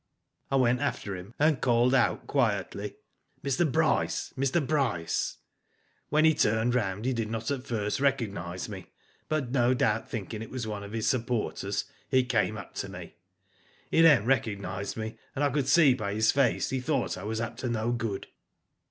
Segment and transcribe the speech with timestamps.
[0.49, 2.95] I went after him, and called out quietly:''
[3.45, 3.71] Mr.
[3.71, 4.33] Bryce.
[4.35, 4.65] Mr.
[4.65, 5.37] Bryce.
[6.09, 8.87] "When he turned round he did not at first recognise me,
[9.29, 13.13] but no doubt thinking it was one of his supporters he came up to me.
[13.91, 17.39] He then recognised me, and I could see by his face he thought I was
[17.39, 18.25] up to no good.